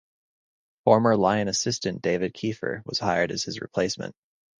Former 0.83 1.15
Lion 1.15 1.47
assistant 1.47 2.01
David 2.01 2.33
Kiefer 2.33 2.81
was 2.87 2.97
hired 2.97 3.31
as 3.31 3.43
his 3.43 3.61
replacement. 3.61 4.15